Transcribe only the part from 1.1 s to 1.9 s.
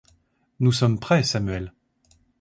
Samuel.